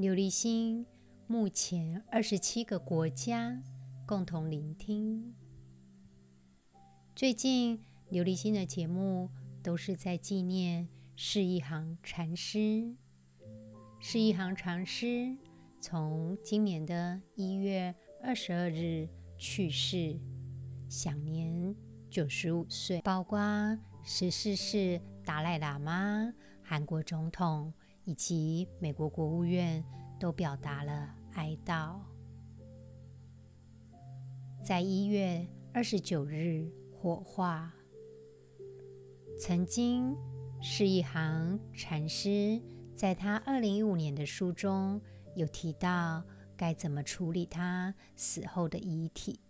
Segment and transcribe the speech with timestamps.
[0.00, 0.86] 琉璃心
[1.26, 3.62] 目前二十七个国家
[4.06, 5.34] 共同聆听。
[7.14, 7.78] 最近
[8.10, 9.28] 琉璃心的节目
[9.62, 12.96] 都是在纪念释一行禅师。
[14.00, 15.36] 释一行禅师
[15.82, 19.06] 从今年的一月二十二日
[19.36, 20.18] 去世，
[20.88, 21.76] 享年
[22.08, 23.02] 九十五岁。
[23.02, 23.38] 包括
[24.02, 27.74] 十四世达赖喇嘛、韩国总统。
[28.04, 29.84] 以及美国国务院
[30.18, 31.98] 都表达了哀悼。
[34.62, 37.72] 在一月二十九日火化。
[39.38, 40.14] 曾经，
[40.60, 42.60] 是一行禅师
[42.94, 45.00] 在他二零一五年的书中
[45.34, 46.22] 有提到
[46.58, 49.40] 该怎么处理他死后的遗体。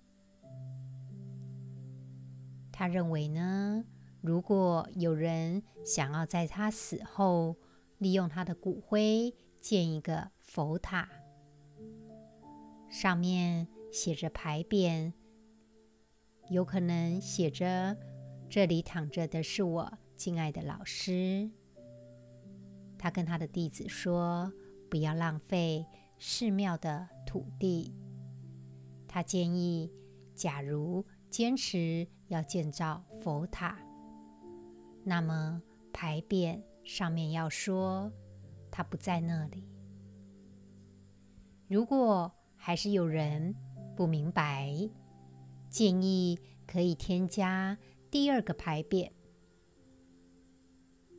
[2.71, 3.85] 他认为呢，
[4.21, 7.57] 如果有人想要在他死后，
[8.01, 11.07] 利用他的骨灰建一个佛塔，
[12.89, 15.13] 上面写着牌匾，
[16.49, 17.99] 有可能写着
[18.49, 21.51] “这里躺着的是我敬爱的老师”。
[22.99, 24.51] 他跟他的弟子说
[24.89, 25.85] ：“不要浪费
[26.19, 27.95] 寺庙的土地。”
[29.07, 29.93] 他建议，
[30.35, 33.79] 假如坚持要建造佛塔，
[35.05, 36.63] 那么牌匾。
[36.85, 38.11] 上面要说
[38.71, 39.69] 他不在那里。
[41.69, 43.55] 如果还是有人
[43.97, 44.73] 不明白，
[45.69, 47.79] 建议可以添加
[48.11, 49.11] 第二个牌匾，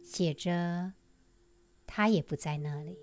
[0.04, 0.94] 写着
[1.88, 2.98] 他也不在那里。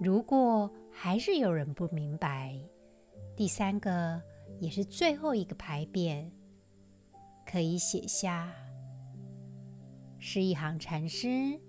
[0.00, 2.56] 如果还是有人不明白，
[3.36, 4.22] 第三个
[4.60, 6.30] 也是最后一个牌匾，
[7.44, 8.52] 可以写下。
[10.26, 11.60] 是一行禅师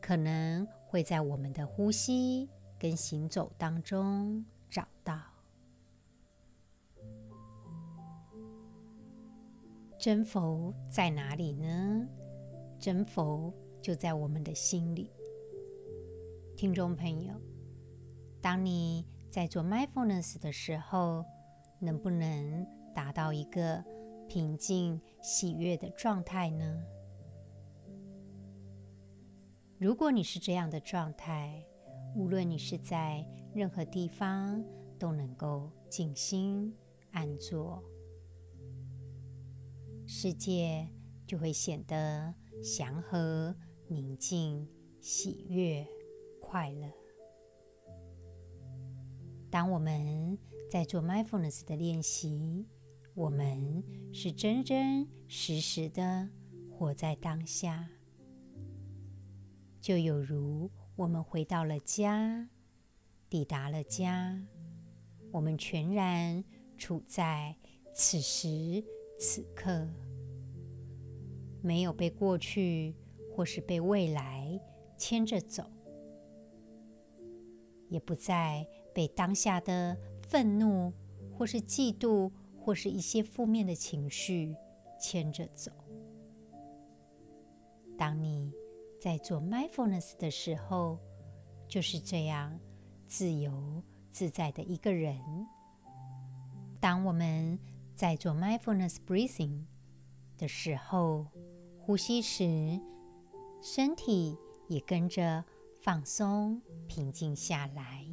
[0.00, 2.48] 可能会在我们的呼吸
[2.78, 5.20] 跟行走当中找到。
[9.98, 12.08] 真佛在哪里呢？
[12.78, 13.52] 真佛
[13.82, 15.12] 就在我们的心里。
[16.56, 17.34] 听众朋友，
[18.40, 21.26] 当你在做 mindfulness 的时候，
[21.78, 23.84] 能不能达到一个
[24.26, 26.82] 平静喜悦的状态呢？
[29.80, 31.64] 如果你是这样的状态，
[32.16, 33.24] 无论你是在
[33.54, 34.64] 任何地方，
[34.98, 36.74] 都能够静心
[37.12, 37.80] 安坐，
[40.04, 40.88] 世界
[41.24, 43.54] 就会显得祥和、
[43.86, 44.68] 宁静、
[45.00, 45.86] 喜悦、
[46.40, 46.92] 快乐。
[49.48, 50.36] 当我们
[50.68, 52.66] 在做 mindfulness 的练习，
[53.14, 56.28] 我们是真真实实的
[56.68, 57.88] 活在当下。
[59.88, 62.50] 就有如我们回到了家，
[63.30, 64.38] 抵达了家，
[65.32, 66.44] 我们全然
[66.76, 67.56] 处在
[67.94, 68.84] 此时
[69.18, 69.88] 此刻，
[71.62, 72.94] 没有被过去
[73.34, 74.60] 或是被未来
[74.98, 75.64] 牵着走，
[77.88, 79.96] 也不再被当下的
[80.28, 80.92] 愤怒
[81.32, 84.54] 或是嫉妒或是一些负面的情绪
[85.00, 85.72] 牵着走。
[87.96, 88.52] 当你
[89.00, 90.98] 在做 mindfulness 的时候，
[91.68, 92.58] 就是这样
[93.06, 95.18] 自由自在的一个人。
[96.80, 97.58] 当我们
[97.94, 99.64] 在做 mindfulness breathing
[100.36, 101.26] 的时候，
[101.80, 102.80] 呼吸时，
[103.62, 104.36] 身体
[104.68, 105.44] 也跟着
[105.80, 108.04] 放松、平静下来。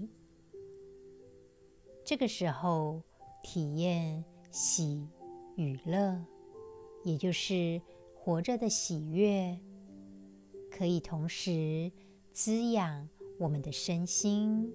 [2.04, 3.02] 这个时候，
[3.42, 5.10] 体验喜
[5.56, 6.24] 与乐，
[7.04, 7.81] 也就是
[8.16, 9.60] 活着的喜悦。
[10.77, 11.89] 可以同时
[12.33, 13.07] 滋养
[13.39, 14.74] 我们的身心。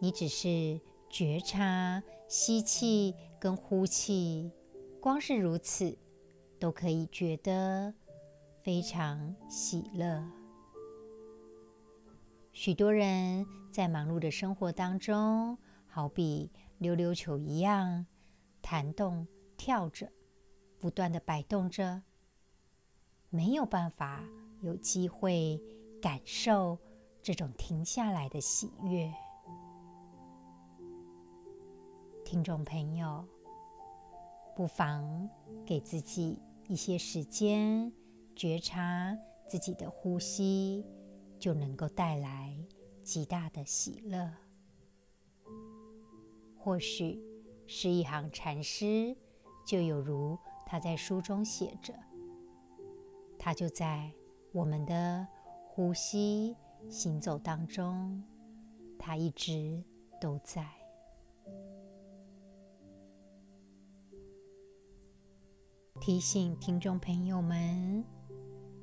[0.00, 4.50] 你只是觉察吸气跟呼气，
[5.00, 5.96] 光是如此，
[6.58, 7.94] 都可以觉得
[8.64, 10.28] 非常喜乐。
[12.50, 15.56] 许多人在忙碌的生活当中，
[15.86, 18.06] 好比溜溜球一样，
[18.60, 19.24] 弹动、
[19.56, 20.10] 跳着，
[20.80, 22.02] 不断的摆动着。
[23.34, 24.22] 没有办法
[24.60, 25.58] 有机会
[26.02, 26.78] 感受
[27.22, 29.10] 这种停下来的喜悦。
[32.26, 33.24] 听众朋友，
[34.54, 35.30] 不妨
[35.64, 37.90] 给自己一些时间，
[38.36, 39.16] 觉察
[39.48, 40.84] 自己的呼吸，
[41.38, 42.54] 就能够带来
[43.02, 44.30] 极大的喜乐。
[46.58, 47.18] 或许
[47.66, 49.16] 是一行禅师，
[49.66, 51.94] 就有如他在书中写着
[53.44, 54.08] ：“它就在
[54.52, 55.26] 我们的
[55.66, 56.56] 呼吸、
[56.88, 58.22] 行走当中，
[58.96, 59.82] 它一直
[60.20, 60.64] 都在。”
[66.00, 68.04] 提醒听众朋友们，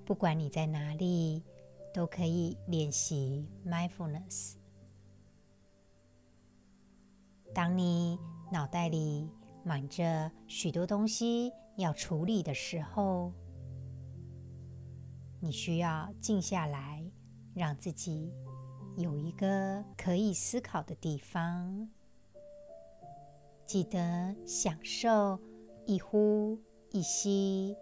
[0.04, 1.42] 不管你在哪里，
[1.94, 4.56] 都可以练习 mindfulness。
[7.54, 8.20] 当你
[8.52, 9.32] 脑袋里
[9.64, 13.32] 满着许多东西要处理的时候，
[15.40, 17.04] 你需要静下来，
[17.54, 18.34] 让自己
[18.98, 21.90] 有一个可以思考的地方。
[23.66, 25.40] 记得享受
[25.86, 26.60] 一呼
[26.92, 27.76] 一吸，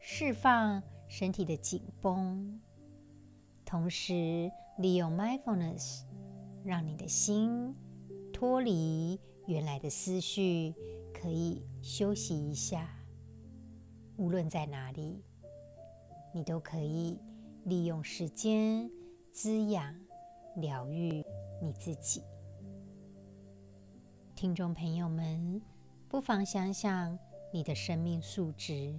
[0.00, 2.60] 释放身体的紧绷，
[3.64, 6.02] 同时利用 mindfulness，
[6.64, 7.74] 让你的心。
[8.32, 10.74] 脱离原来的思绪，
[11.12, 12.88] 可以休息一下。
[14.16, 15.22] 无论在哪里，
[16.36, 17.16] 你都可以
[17.62, 18.90] 利用时间
[19.30, 19.94] 滋养、
[20.56, 21.24] 疗愈
[21.62, 22.24] 你自己。
[24.34, 25.62] 听众朋友们，
[26.08, 27.16] 不妨想想
[27.52, 28.98] 你的生命数值。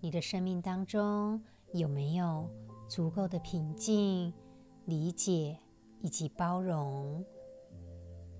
[0.00, 1.40] 你的生命当中
[1.72, 2.50] 有没有
[2.88, 4.34] 足够的平静、
[4.86, 5.56] 理解
[6.00, 7.24] 以及包容？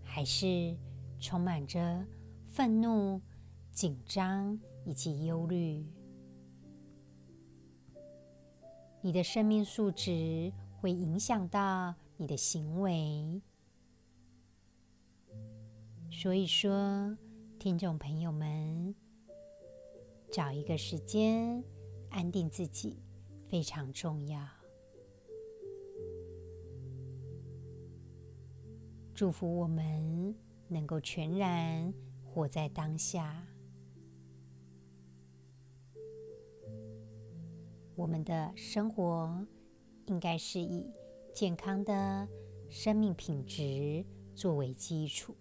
[0.02, 0.76] 还是
[1.20, 2.04] 充满着
[2.48, 3.20] 愤怒、
[3.70, 5.86] 紧张以及忧虑。
[9.02, 13.40] 你的生命数值会影响到你的行为。
[16.10, 17.16] 所以说，
[17.58, 18.94] 听众朋友们，
[20.30, 21.64] 找一个时间
[22.10, 23.02] 安定自己
[23.48, 24.46] 非常重要。
[29.14, 30.34] 祝福我们
[30.68, 31.92] 能够全然
[32.24, 33.49] 活在当下。
[38.00, 39.46] 我们的生活
[40.06, 40.90] 应该是以
[41.34, 42.26] 健康的
[42.70, 44.02] 生命品质
[44.34, 45.36] 作为基础。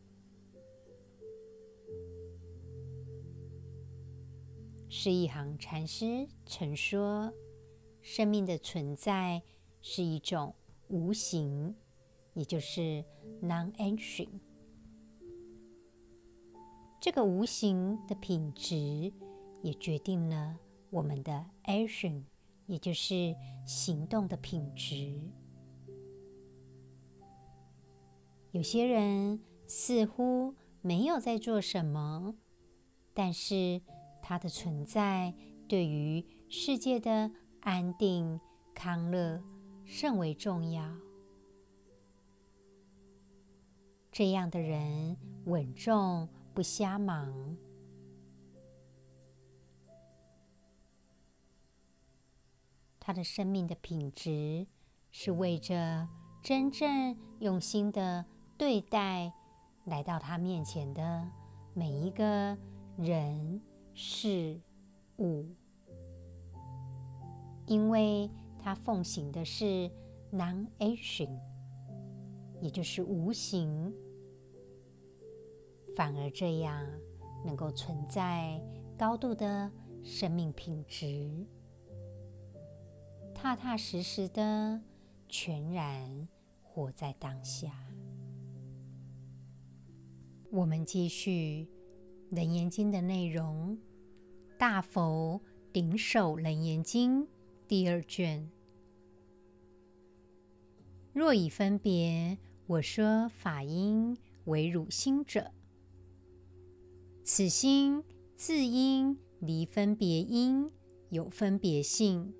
[4.89, 7.33] 释一行禅师曾说
[8.03, 9.41] ：“生命的存在
[9.81, 10.53] 是一种
[10.89, 11.73] 无形。”
[12.35, 13.03] 也就是
[13.41, 14.29] non-action，
[17.01, 19.12] 这个无形的品质
[19.62, 20.57] 也决定了
[20.89, 22.23] 我们的 action，
[22.69, 23.36] 也就是
[23.66, 25.19] 行动的品质。
[28.51, 32.36] 有些人似乎没有在做什么，
[33.13, 33.81] 但是
[34.21, 35.33] 他的存在
[35.68, 37.31] 对于世界的
[37.62, 38.39] 安定
[38.75, 39.42] 康乐
[39.83, 40.95] 甚为重要。
[44.12, 47.57] 这样的人稳重，不瞎忙。
[53.09, 54.67] 他的生命的品质
[55.09, 56.07] 是为着
[56.43, 58.24] 真正用心的
[58.55, 59.34] 对待
[59.86, 61.27] 来到他面前的
[61.74, 62.55] 每一个
[63.00, 63.60] 人
[63.95, 64.62] 事
[65.17, 65.43] 物，
[67.65, 68.29] 因为
[68.60, 69.89] 他奉行的是
[70.31, 71.36] non-action，
[72.62, 73.91] 也就是无形。
[75.95, 76.88] 反而这样
[77.43, 78.62] 能够存在
[78.95, 79.72] 高度的
[80.03, 81.48] 生命品质，
[83.41, 84.81] 踏踏实实的
[85.29, 86.27] 全然
[86.62, 87.72] 活在当下。
[90.51, 91.65] 我们继续
[92.36, 93.77] 《楞严经》的内容，
[94.58, 95.39] 《大佛
[95.72, 97.24] 顶首楞严经》
[97.65, 98.51] 第二卷。
[101.13, 104.17] 若以分别，我说法音
[104.48, 105.50] 为汝心者。
[107.24, 108.03] 此心
[108.36, 110.69] 自因离分别因
[111.08, 112.34] 有分别性，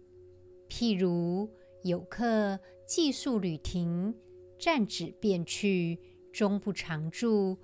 [0.70, 1.50] 譬如
[1.84, 4.16] 有客寄宿旅亭，
[4.58, 6.00] 暂止便去，
[6.32, 7.58] 终不常住，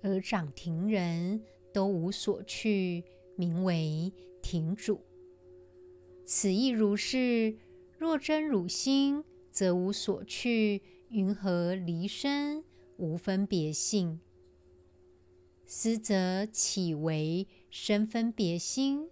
[0.00, 1.42] 而掌亭人
[1.72, 3.04] 都无所去，
[3.36, 5.00] 名为亭主。
[6.24, 7.56] 此亦如是。
[7.98, 12.64] 若真汝心，则无所去，云何离身
[12.96, 14.18] 无分别性？
[15.66, 19.08] 斯则岂为生分别心？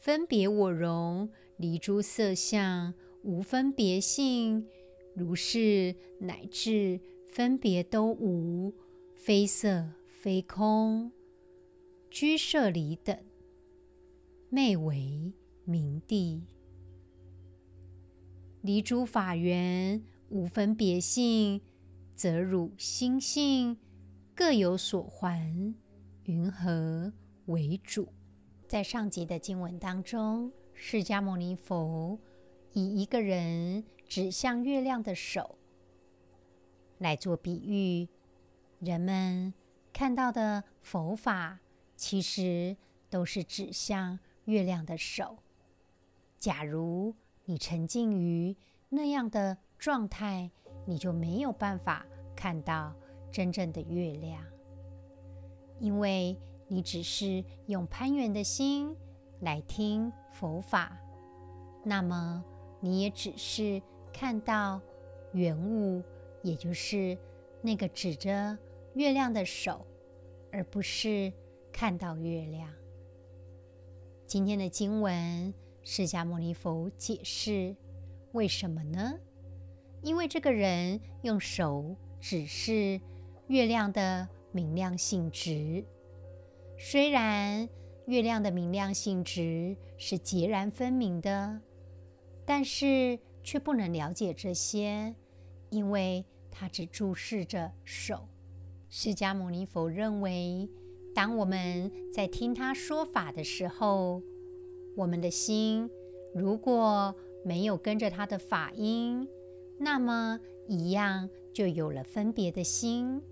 [0.00, 1.30] 分别我容，
[1.62, 2.92] 离诸色相，
[3.22, 4.66] 无分别性，
[5.14, 8.74] 如是乃至分别都无，
[9.14, 11.12] 非色非空，
[12.10, 13.16] 居舍离等，
[14.48, 15.32] 昧为
[15.64, 16.42] 明地。
[18.60, 21.60] 离诸法缘，无分别性，
[22.16, 23.76] 则汝心性
[24.34, 25.72] 各有所还，
[26.24, 27.12] 云何
[27.46, 28.08] 为主？
[28.66, 32.18] 在上集的经文当中，释迦牟尼佛
[32.72, 35.58] 以一个人指向月亮的手
[36.98, 38.08] 来做比喻。
[38.80, 39.54] 人们
[39.92, 41.60] 看到的佛法，
[41.96, 42.76] 其实
[43.08, 45.38] 都是指向月亮的手。
[46.38, 47.14] 假如
[47.44, 48.56] 你沉浸于
[48.88, 50.50] 那样的状态，
[50.84, 52.94] 你就没有办法看到
[53.30, 54.44] 真正的月亮，
[55.78, 56.36] 因为
[56.66, 58.96] 你只是用攀缘的心
[59.40, 60.98] 来听佛法，
[61.84, 62.44] 那么
[62.80, 63.80] 你也只是
[64.12, 64.80] 看到
[65.32, 66.02] 缘物，
[66.42, 67.16] 也就是
[67.60, 68.58] 那个指着
[68.94, 69.86] 月亮的手，
[70.50, 71.32] 而不是
[71.70, 72.68] 看到月亮。
[74.26, 77.76] 今天的经文，释迦牟尼佛解释
[78.32, 79.14] 为什么呢？
[80.02, 83.00] 因为这个人用手指示
[83.46, 85.84] 月亮的明亮性质。
[86.78, 87.68] 虽然
[88.06, 91.60] 月亮的明亮性质是截然分明的，
[92.44, 95.14] 但是却不能了解这些，
[95.70, 98.28] 因为他只注视着手。
[98.88, 100.68] 释迦牟尼佛认为，
[101.14, 104.20] 当我们在听他说法的时候，
[104.96, 105.88] 我们的心
[106.34, 109.28] 如果没有跟着他的法音，
[109.78, 113.22] 那么一样就有了分别的心，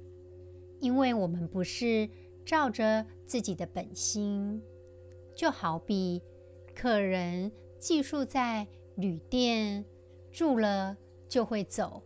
[0.79, 2.09] 因为我们不是。
[2.45, 4.63] 照着自己的本心，
[5.35, 6.23] 就好比
[6.75, 8.67] 客人寄宿在
[8.97, 9.85] 旅店
[10.33, 10.97] 住了
[11.29, 12.03] 就会走，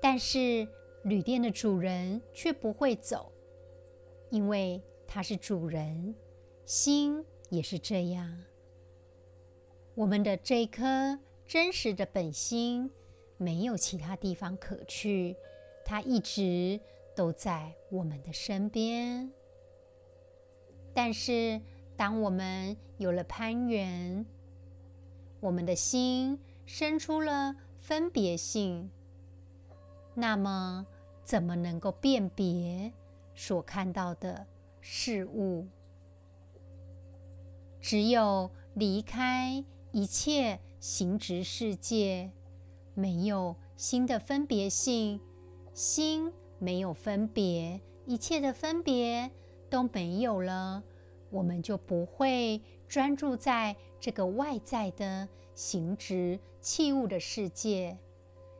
[0.00, 0.68] 但是
[1.04, 3.32] 旅店的主人却不会走，
[4.30, 6.14] 因为他是主人，
[6.66, 8.44] 心也是这样。
[9.94, 12.90] 我们的这颗真实的本心，
[13.36, 15.36] 没有其他地方可去，
[15.84, 16.80] 它一直。
[17.14, 19.32] 都在我们的身边，
[20.92, 21.60] 但是
[21.96, 24.26] 当我们有了攀缘，
[25.40, 28.90] 我们的心生出了分别性，
[30.14, 30.86] 那么
[31.22, 32.92] 怎么能够辨别
[33.34, 34.46] 所看到的
[34.80, 35.68] 事物？
[37.80, 42.32] 只有离开一切形质世界，
[42.94, 45.20] 没有新的分别性，
[45.72, 46.32] 心。
[46.58, 49.30] 没有分别，一切的分别
[49.68, 50.82] 都没有了，
[51.30, 57.98] 我们就不会专注在这个外在的形质器物的世界，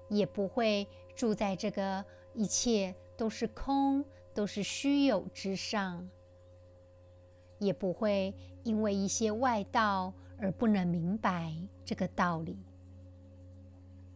[0.08, 6.08] 也不会住在这个一切都是空、都是虚有之上，
[7.58, 8.34] 也不会
[8.64, 12.58] 因为一些外道而不能明白这个道理。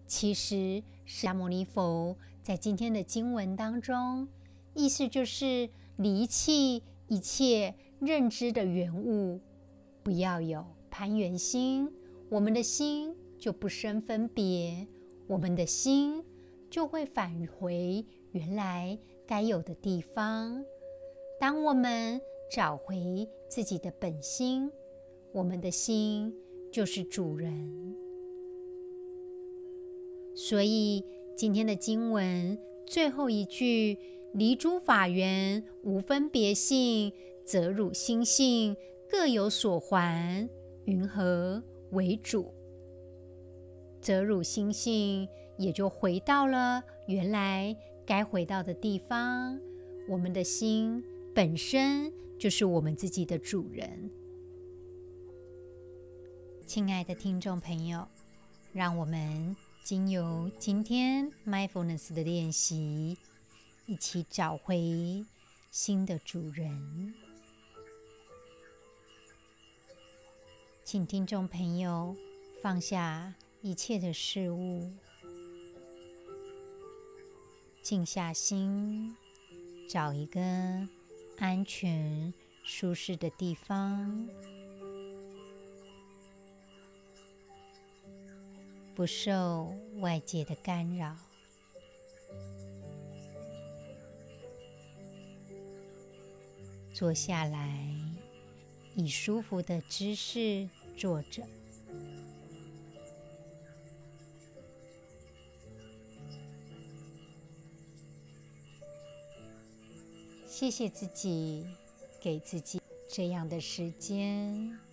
[0.06, 2.16] 其实，释迦牟尼佛。
[2.49, 4.26] 在今天的经文当中，
[4.73, 9.38] 意思就是离弃一切认知的缘物，
[10.02, 11.93] 不要有攀缘心，
[12.31, 14.88] 我们的心就不生分别，
[15.26, 16.25] 我们的心
[16.71, 18.02] 就会返回
[18.33, 20.64] 原来该有的地方。
[21.38, 22.19] 当我们
[22.50, 24.73] 找回自己的本心，
[25.35, 26.35] 我们的心
[26.73, 27.95] 就是主人。
[30.35, 31.05] 所以。
[31.38, 33.97] 今天的经文最后一句
[34.35, 37.12] “离诸法缘，无分别性，
[37.45, 38.76] 则汝心性
[39.09, 40.49] 各有所还，
[40.87, 42.52] 云何为主？”
[44.02, 49.61] 则汝心性也就回到了原来该回到的地方。
[50.09, 54.11] 我们的心本身就是我们自己的主人。
[56.66, 58.09] 亲爱的听众朋友，
[58.73, 59.68] 让我们。
[59.88, 63.16] 经由今天 mindfulness 的练习，
[63.87, 65.25] 一起找回
[65.71, 67.14] 心的主人。
[70.85, 72.14] 请听众朋友
[72.62, 74.92] 放下一切的事物，
[77.80, 79.16] 静下心，
[79.88, 80.42] 找一个
[81.38, 84.28] 安全、舒适的地方。
[88.99, 91.17] 不受外界的干扰。
[96.93, 97.95] 坐下来
[98.97, 101.47] 以舒服的姿势坐着。
[110.45, 111.64] 谢谢自己
[112.21, 114.88] 给自己这样的时间。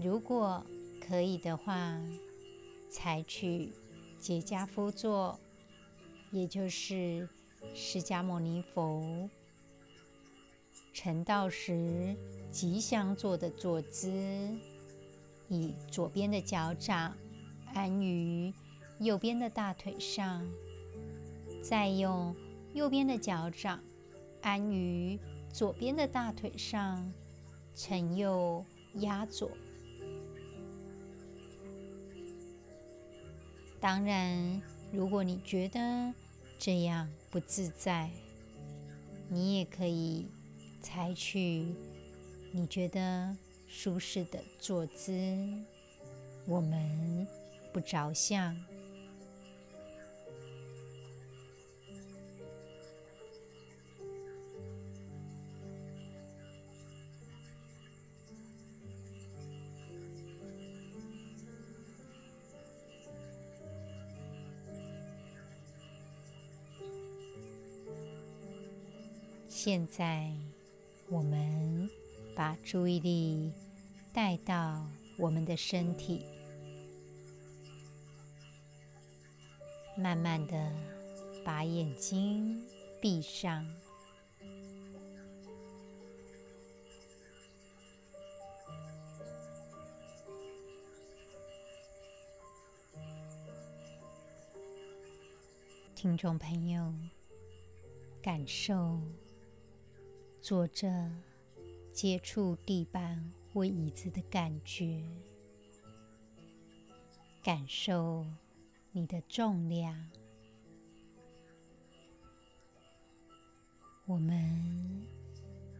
[0.00, 0.64] 如果
[1.04, 2.00] 可以的话，
[2.88, 3.72] 采取
[4.20, 5.38] 结跏趺坐，
[6.30, 7.28] 也就是
[7.74, 9.28] 释迦牟尼佛
[10.94, 12.14] 成道时
[12.52, 14.08] 吉祥坐的坐姿，
[15.48, 17.16] 以左边的脚掌
[17.74, 18.54] 安于
[19.00, 20.48] 右边的大腿上，
[21.60, 22.36] 再用
[22.72, 23.82] 右边的脚掌
[24.42, 25.18] 安于
[25.52, 27.12] 左边的大腿上，
[27.74, 28.64] 承右
[28.94, 29.50] 压左。
[33.80, 34.60] 当然，
[34.92, 36.12] 如果你觉得
[36.58, 38.10] 这样不自在，
[39.28, 40.26] 你也可以
[40.82, 41.74] 采取
[42.52, 43.36] 你觉得
[43.68, 45.12] 舒适的坐姿。
[46.46, 47.26] 我们
[47.72, 48.56] 不着相。
[69.60, 70.32] 现在，
[71.08, 71.90] 我们
[72.36, 73.52] 把注意力
[74.12, 74.86] 带到
[75.18, 76.24] 我们的身体，
[79.96, 80.72] 慢慢的
[81.44, 82.62] 把眼睛
[83.02, 83.68] 闭上，
[95.96, 96.94] 听众朋友，
[98.22, 99.00] 感受。
[100.48, 100.88] 坐着
[101.92, 105.04] 接触地板或椅子的感觉，
[107.42, 108.24] 感受
[108.90, 110.10] 你的重量。
[114.06, 115.06] 我们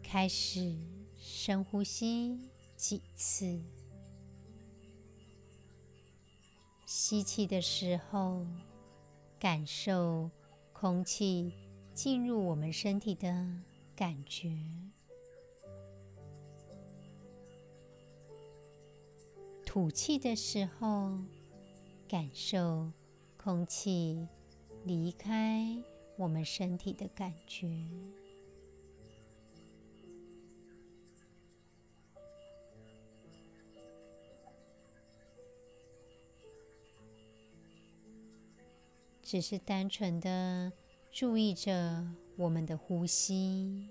[0.03, 0.77] 开始
[1.17, 2.39] 深呼吸
[2.77, 3.59] 几次，
[6.85, 8.47] 吸气的时候，
[9.39, 10.31] 感受
[10.75, 11.55] 空气
[11.95, 13.63] 进入我们身体的。
[13.99, 14.49] 感觉，
[19.67, 21.19] 吐气的时候，
[22.09, 22.93] 感受
[23.37, 24.29] 空气
[24.85, 25.83] 离开
[26.17, 27.67] 我们身体的感觉。
[39.21, 40.73] 只是单纯的
[41.11, 42.28] 注意着。
[42.39, 43.89] 我们的呼吸，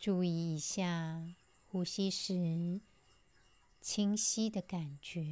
[0.00, 1.22] 注意一下
[1.70, 2.80] 呼吸时
[3.82, 5.22] 清晰的感觉，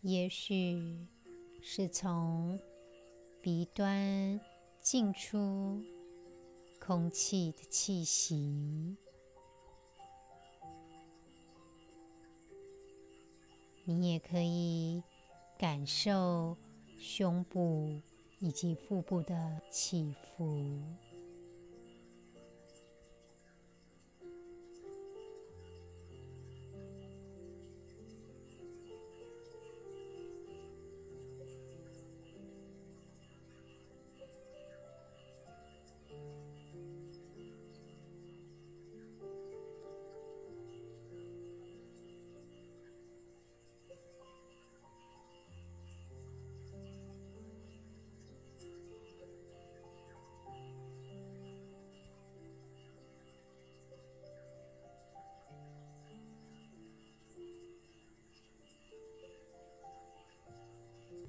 [0.00, 1.06] 也许
[1.62, 2.58] 是从。
[3.42, 4.38] 鼻端
[4.80, 5.82] 进出
[6.78, 8.96] 空气的气息，
[13.84, 15.02] 你也可以
[15.58, 16.54] 感受
[16.98, 18.02] 胸部
[18.40, 20.82] 以及腹部的起伏。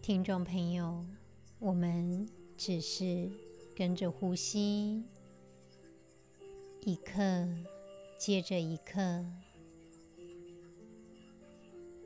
[0.01, 1.05] 听众朋友，
[1.59, 3.29] 我们只是
[3.75, 5.03] 跟着呼吸，
[6.83, 7.47] 一刻
[8.17, 9.23] 接着一刻，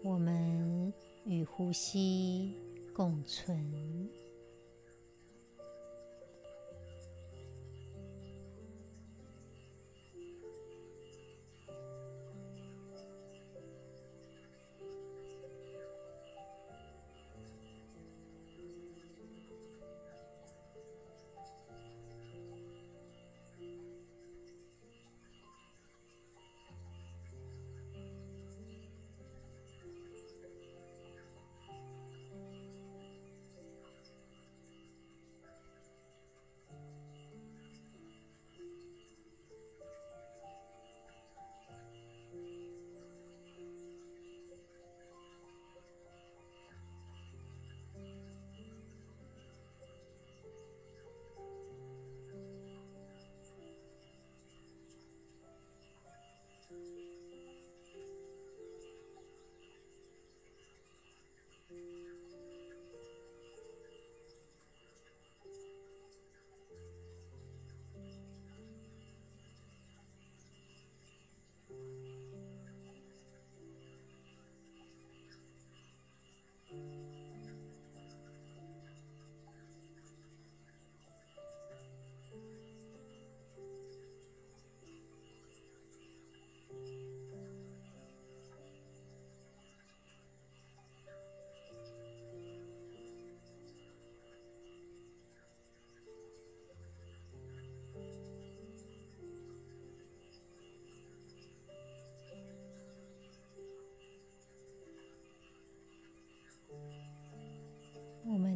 [0.04, 2.54] 我们与呼吸
[2.94, 4.10] 共存。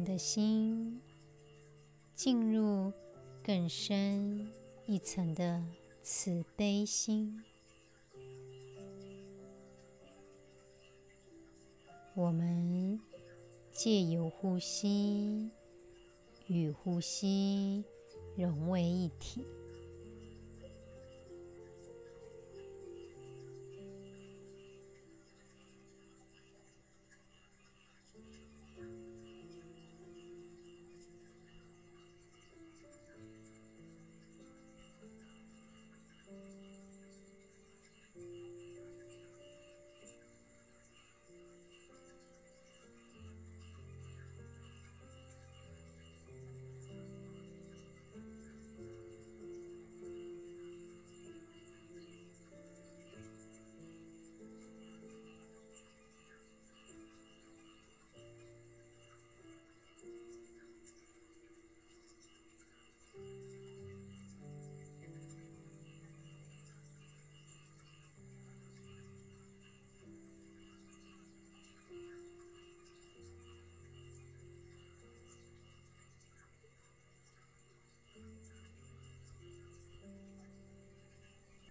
[0.00, 0.98] 们的心
[2.14, 2.90] 进入
[3.44, 4.48] 更深
[4.86, 5.62] 一层的
[6.00, 7.38] 慈悲心。
[12.14, 12.98] 我们
[13.70, 15.50] 借由呼吸
[16.46, 17.84] 与呼吸
[18.38, 19.59] 融为一体。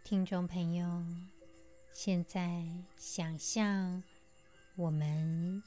[0.09, 1.05] 听众朋友，
[1.93, 2.65] 现在
[2.97, 4.01] 想象
[4.75, 5.61] 我们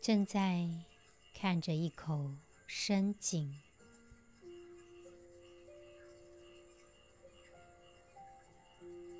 [0.00, 0.64] 正在
[1.34, 2.30] 看着一口
[2.68, 3.52] 深井，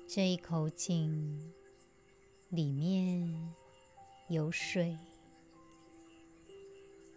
[0.07, 1.53] 这一口井
[2.47, 3.53] 里面
[4.29, 4.97] 有水，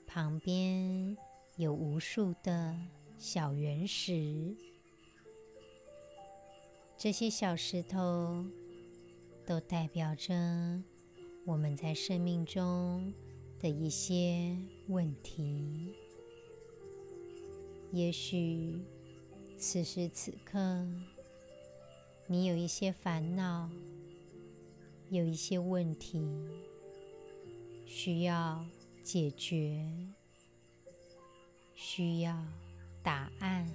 [0.08, 1.16] 旁边
[1.54, 2.76] 有无数的
[3.16, 4.56] 小圆石。
[7.04, 8.42] 这些小石头
[9.44, 10.82] 都代表着
[11.44, 13.12] 我们在生命中
[13.60, 14.56] 的一些
[14.88, 15.92] 问题。
[17.92, 18.80] 也许
[19.58, 20.58] 此时此刻，
[22.26, 23.68] 你有一些烦恼，
[25.10, 26.26] 有一些问题
[27.84, 28.64] 需要
[29.02, 29.86] 解决，
[31.74, 32.42] 需要
[33.02, 33.68] 答案。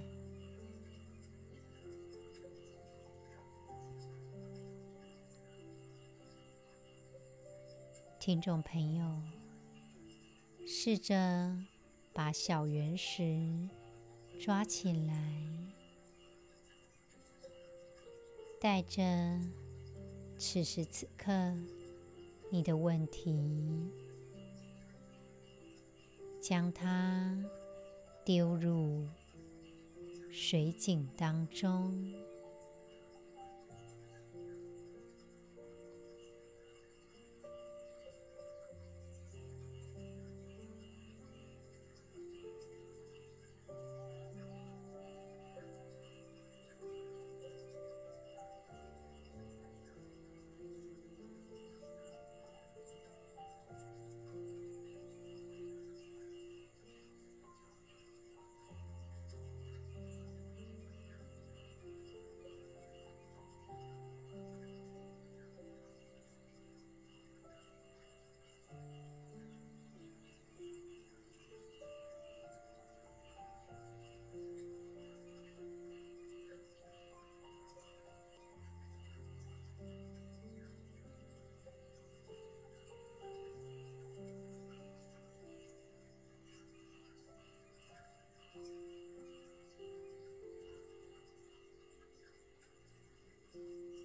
[8.30, 9.04] 听众朋友，
[10.64, 11.52] 试着
[12.12, 13.68] 把小圆石
[14.38, 15.34] 抓起来，
[18.60, 19.02] 带着
[20.38, 21.32] 此时此刻
[22.52, 23.90] 你的问题，
[26.40, 27.36] 将它
[28.24, 29.08] 丢入
[30.30, 32.29] 水井当中。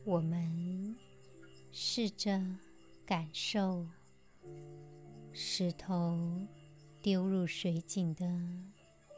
[0.07, 0.95] 我们
[1.71, 2.39] 试着
[3.07, 3.87] 感受
[5.33, 6.15] 石头
[7.01, 8.23] 丢入水井的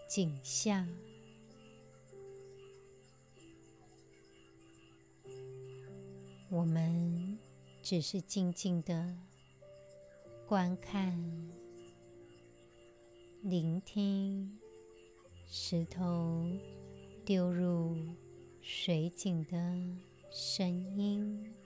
[0.08, 0.88] 景象。
[6.50, 7.38] 我们
[7.84, 9.14] 只是静静的
[10.48, 11.22] 观看、
[13.42, 14.58] 聆听
[15.46, 16.50] 石头
[17.26, 17.98] 丢入
[18.62, 20.07] 水井的
[20.38, 21.57] 声音。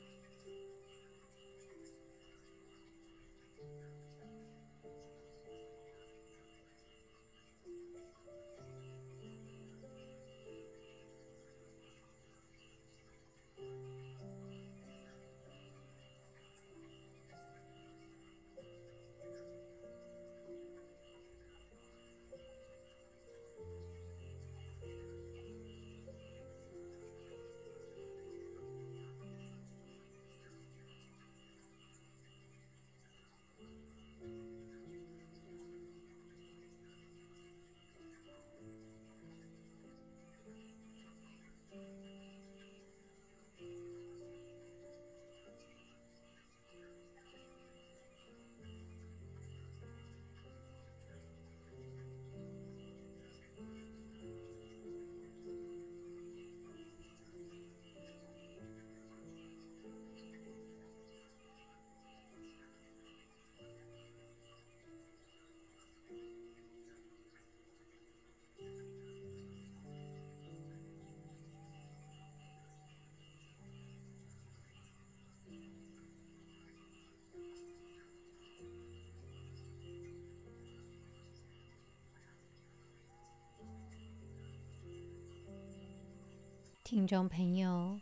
[86.92, 88.02] 听众朋友，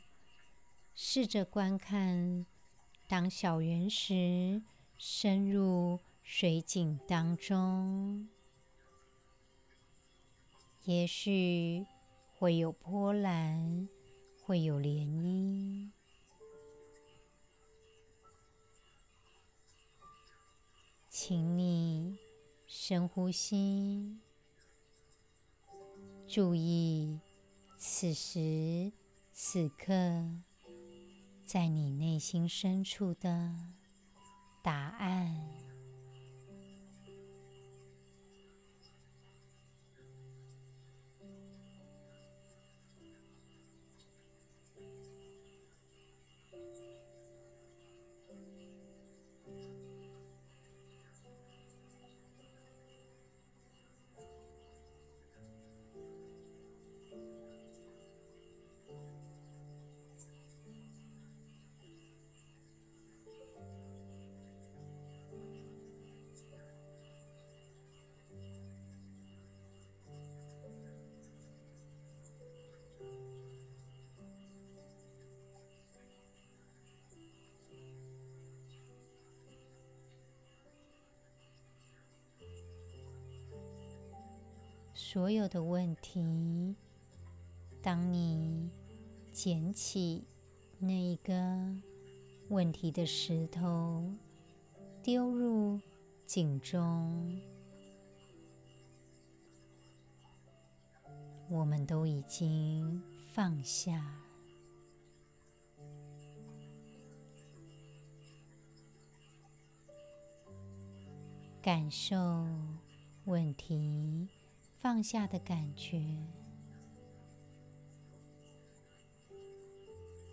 [0.96, 2.44] 试着观看，
[3.08, 4.64] 当小圆石
[4.98, 8.28] 深入水井当中，
[10.86, 11.86] 也许
[12.40, 13.88] 会有波澜，
[14.44, 15.92] 会有涟漪。
[21.08, 22.18] 请你
[22.66, 24.18] 深呼吸，
[26.28, 27.20] 注意。
[27.82, 28.92] 此时
[29.32, 29.94] 此刻，
[31.46, 33.56] 在你内心深处的
[34.62, 35.69] 答案。
[85.12, 86.76] 所有的问题，
[87.82, 88.70] 当你
[89.32, 90.24] 捡起
[90.78, 91.34] 那一个
[92.50, 94.08] 问题的石头，
[95.02, 95.80] 丢入
[96.28, 97.42] 井中，
[101.50, 103.02] 我们都已经
[103.34, 104.06] 放下，
[111.64, 112.16] 感受
[113.26, 114.30] 问题。
[114.82, 116.02] 放下的感觉，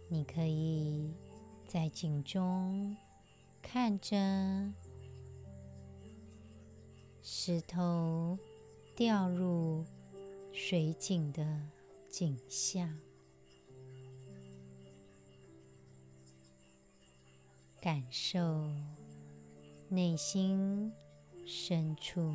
[0.08, 1.12] 你可以
[1.66, 2.96] 在井中
[3.60, 4.16] 看着
[7.20, 8.38] 石头
[8.94, 9.84] 掉入
[10.52, 11.44] 水井的
[12.08, 12.96] 景象，
[17.80, 18.70] 感受
[19.88, 20.92] 内心
[21.44, 22.32] 深处。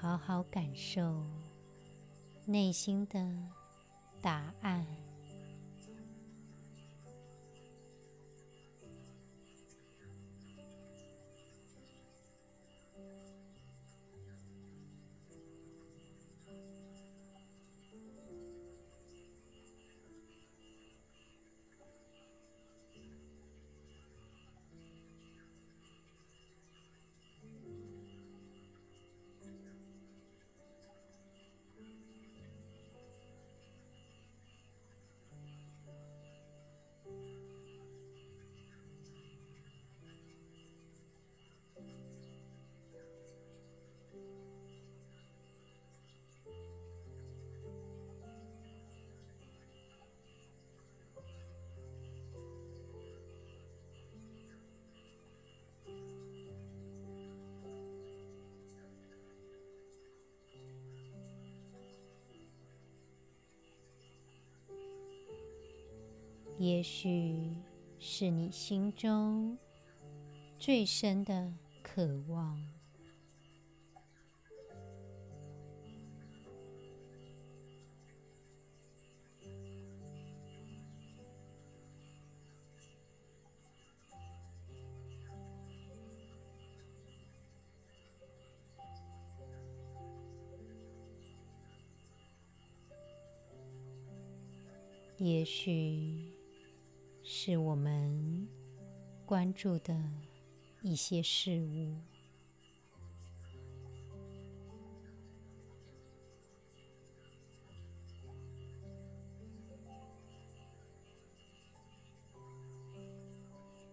[0.00, 1.24] 好好感受
[2.46, 3.18] 内心的
[4.22, 5.07] 答案。
[66.58, 67.54] 也许
[68.00, 69.56] 是你心中
[70.58, 71.52] 最深的
[71.84, 72.60] 渴望。
[95.18, 96.37] 也许
[97.40, 98.48] 是我们
[99.24, 99.96] 关注的
[100.82, 101.94] 一些事物，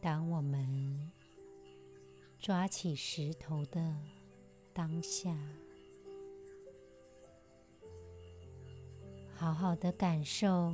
[0.01, 1.11] 当我们
[2.39, 3.95] 抓起石头的
[4.73, 5.37] 当下，
[9.35, 10.73] 好好的感受。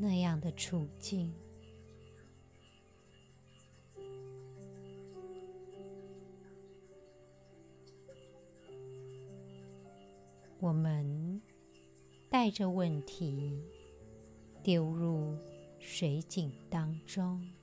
[0.00, 1.34] 那样的处境，
[10.60, 11.42] 我们
[12.30, 13.60] 带着问题
[14.62, 15.36] 丢入
[15.80, 17.57] 水井当中。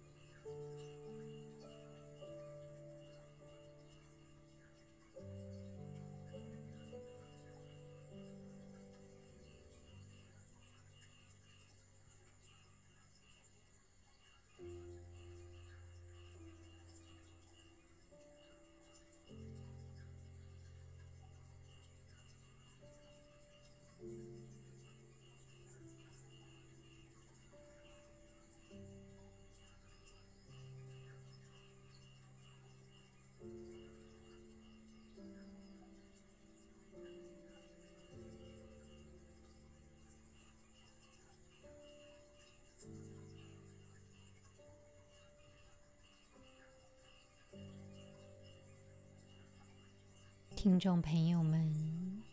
[50.65, 52.23] 听众朋友们，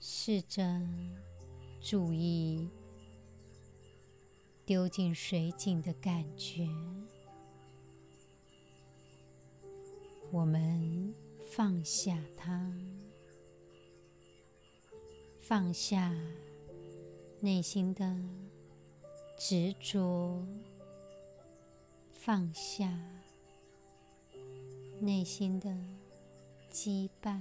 [0.00, 0.64] 试着
[1.80, 2.68] 注意
[4.66, 6.68] 丢进水井的感觉。
[10.32, 11.14] 我们
[11.46, 12.74] 放下它，
[15.40, 16.12] 放下
[17.38, 18.18] 内心的
[19.38, 20.44] 执着，
[22.10, 22.92] 放下
[24.98, 25.78] 内心的。
[26.74, 27.40] 羁绊，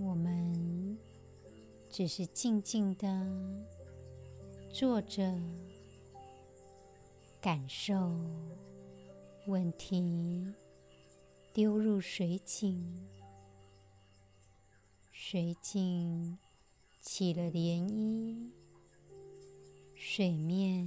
[0.00, 0.98] 我们
[1.88, 3.06] 只是静静的
[4.72, 5.32] 坐着。
[7.40, 7.94] 感受
[9.46, 10.52] 问题
[11.54, 13.08] 丢入水井，
[15.12, 16.36] 水井
[17.00, 18.50] 起了涟漪，
[19.94, 20.86] 水面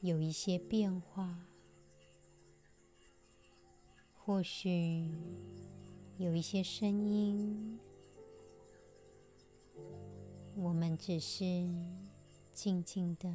[0.00, 1.46] 有一些变化，
[4.18, 5.08] 或许
[6.18, 7.78] 有一些声音，
[10.56, 11.44] 我们只是
[12.52, 13.32] 静静的。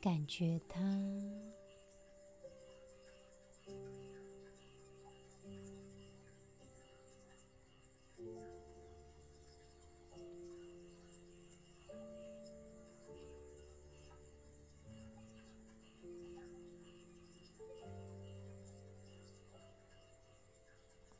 [0.00, 0.80] 感觉它，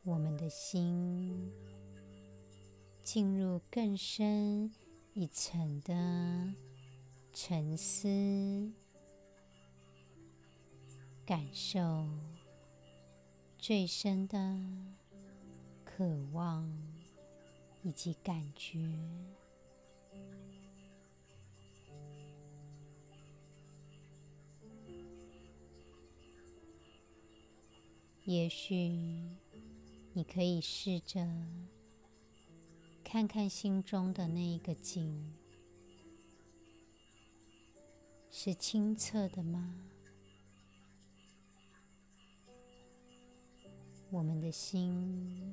[0.05, 1.53] 我们的心
[3.03, 4.73] 进入更深
[5.13, 6.68] 一层的。
[7.33, 8.73] 沉思，
[11.25, 12.09] 感受
[13.59, 14.37] 最深的
[15.85, 16.69] 渴望
[17.83, 18.79] 以及感觉。
[28.25, 28.75] 也许
[30.13, 31.27] 你可以试着
[33.03, 35.38] 看看心中的那一个景。
[38.41, 39.75] 是清澈的吗？
[44.11, 45.53] 我们的心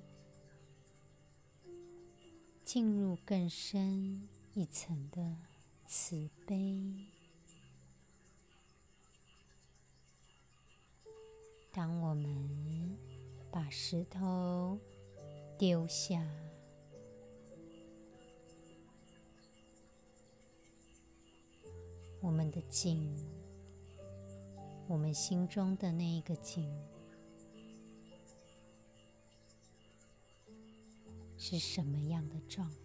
[2.64, 5.36] 进入更深一层的
[5.88, 6.94] 慈悲。
[11.72, 12.96] 当我们
[13.52, 14.78] 把石头
[15.58, 16.24] 丢下。
[22.26, 23.16] 我们的颈，
[24.88, 26.68] 我们心中的那一个颈，
[31.38, 32.85] 是什么样的状态？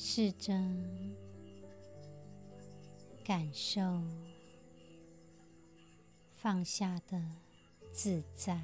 [0.00, 0.54] 试着
[3.24, 3.82] 感受
[6.36, 7.20] 放下的
[7.90, 8.62] 自在，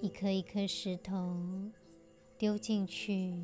[0.00, 1.36] 一颗一颗石头
[2.38, 3.38] 丢进去，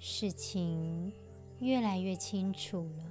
[0.00, 1.12] 事情
[1.60, 3.04] 越来越清楚了，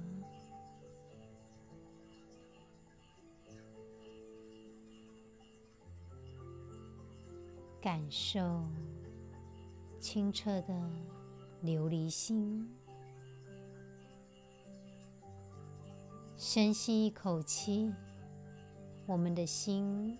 [7.80, 8.62] 感受。
[10.00, 10.74] 清澈的
[11.64, 12.68] 琉璃心，
[16.36, 17.92] 深吸一口气，
[19.06, 20.18] 我们的心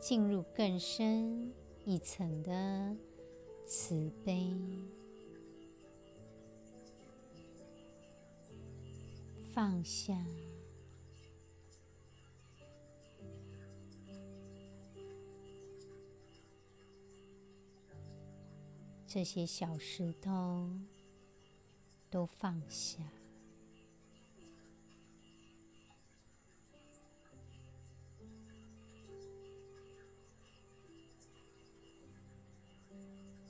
[0.00, 1.52] 进入更深
[1.84, 2.96] 一层的
[3.66, 4.56] 慈悲，
[9.52, 10.14] 放下。
[19.12, 20.70] 这些小石头
[22.08, 23.02] 都放下，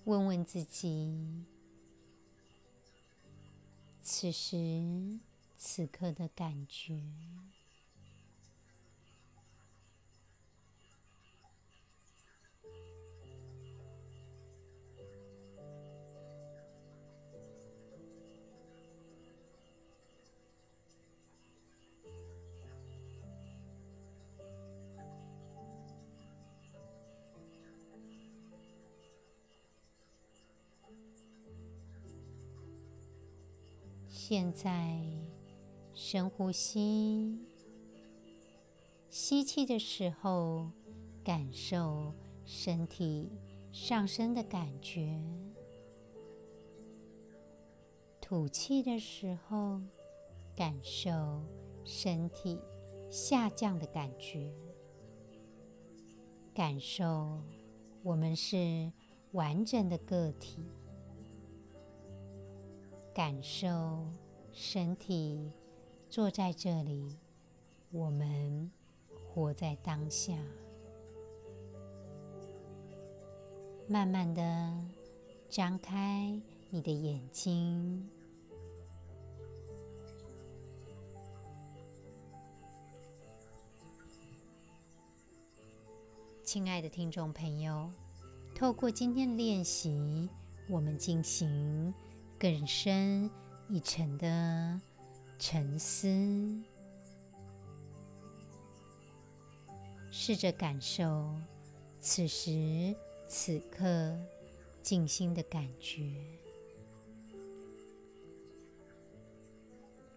[0.05, 1.45] 问问自己，
[4.03, 5.21] 此时
[5.59, 7.03] 此刻的感觉。
[34.31, 34.97] 现在
[35.93, 37.37] 深呼吸，
[39.09, 40.71] 吸气的时候，
[41.25, 42.15] 感受
[42.45, 43.29] 身体
[43.73, 45.21] 上升的感觉；
[48.21, 49.81] 吐气的时候，
[50.55, 51.11] 感受
[51.85, 52.57] 身体
[53.11, 54.55] 下降的感觉。
[56.55, 57.43] 感受
[58.05, 58.93] 我们是
[59.33, 60.65] 完整的个体。
[63.13, 64.07] 感受
[64.53, 65.51] 身体
[66.09, 67.19] 坐在这里，
[67.91, 68.71] 我们
[69.29, 70.35] 活在当下。
[73.89, 74.73] 慢慢的
[75.49, 76.41] 张开
[76.71, 78.09] 你的眼睛，
[86.45, 87.91] 亲爱的听众朋友，
[88.55, 90.31] 透过今天的练习，
[90.69, 91.93] 我们进行。
[92.41, 93.31] 更深
[93.69, 94.81] 一层的
[95.39, 96.09] 沉思，
[100.11, 101.39] 试着感受
[102.01, 102.97] 此时
[103.29, 104.19] 此刻
[104.83, 106.15] 静心的感觉。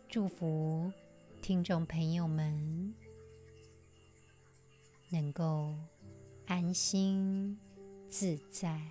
[0.07, 0.89] 祝福
[1.41, 2.95] 听众朋友们
[5.09, 5.75] 能够
[6.45, 7.59] 安心
[8.07, 8.81] 自在。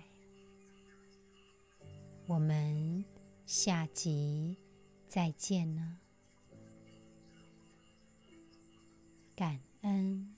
[2.27, 3.03] 我们。
[3.45, 4.57] 下集
[5.07, 5.97] 再见了，
[9.35, 10.35] 感恩。